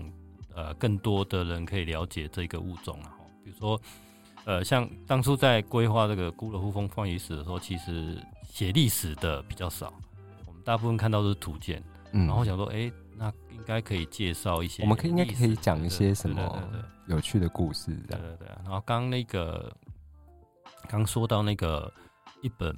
[0.55, 3.13] 呃更多的人可以了解这个物种啊。
[3.45, 3.81] 比如说
[4.45, 8.17] 呃，像当初在规划这个孤乐呼风放雨史的时候，其实。
[8.49, 9.93] 写历史的比较少，
[10.47, 16.59] 我们大部分看到都是图鉴，嗯，然后想说，哎，那应该可以介绍一些，我们可以应该可以讲一些什么
[17.07, 18.49] 有趣的故事，对对对。
[18.65, 19.71] 然后刚那个
[20.89, 21.93] 刚说到那个
[22.41, 22.75] 一本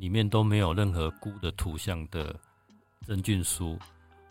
[0.00, 2.34] 里面都没有任何菇的图像的
[3.06, 3.78] 真菌书，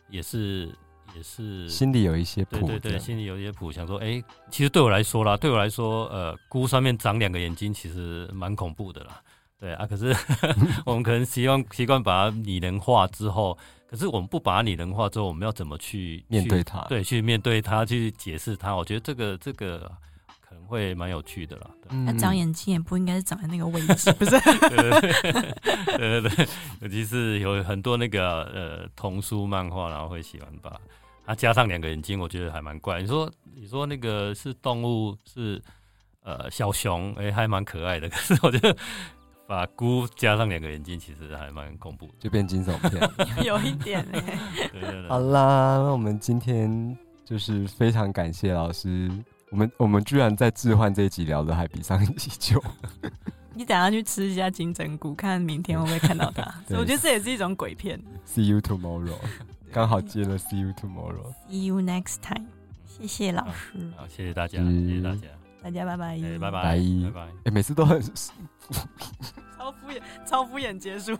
[0.10, 0.76] 也是
[1.16, 9.22] 也是心里有一些谱，对对对，心里有一些谱，想说，哎，其实对我来说啦，对我来说，呃，菇上面长两个眼睛，其实蛮恐怖的啦。
[9.60, 10.16] 对啊，可是
[10.86, 13.58] 我们可能习惯习惯把它拟人化之后，
[13.88, 16.80] 可是我们不把它拟人化之后，我们要怎么去面对它？
[16.88, 18.74] 对，去面对它，去解释它。
[18.76, 19.92] 我觉得这个这个
[20.70, 21.70] 会蛮有趣的啦。
[22.06, 24.32] 那长眼睛也不应该是长在那个位置， 不是？
[24.40, 26.48] 对对对，
[26.82, 30.80] 尤其是有很多那个呃童书漫画，然后会喜欢把
[31.26, 33.02] 它加上两个眼睛，我觉得还蛮怪。
[33.02, 35.62] 你说你说那个是动物是
[36.24, 38.08] 呃小熊，哎，还蛮可爱的。
[38.08, 38.76] 可是我觉得。
[39.50, 44.22] 把菇加上两个眼睛，其实还蛮恐怖，就变惊悚片，有一点嘞。
[45.08, 46.96] 好啦，那我们今天
[47.26, 49.10] 就是非常感谢老师，
[49.52, 52.64] 我们我们居然在置换这一集聊的还比上一集久。
[53.54, 56.44] 你等下去吃一下金针菇，看明天会不会看到它。
[56.78, 58.00] 我觉得这也是一种鬼片。
[58.26, 59.18] See you tomorrow，
[59.74, 61.34] 刚好接了 See you tomorrow。
[61.50, 62.46] See you next time，
[62.88, 63.92] 谢谢老师。
[63.98, 65.28] 好，谢谢大家，谢谢大家。
[65.62, 67.22] 大家拜拜，拜拜，拜拜，拜。
[67.46, 71.18] 哎，每次都很超敷衍，超敷衍结束。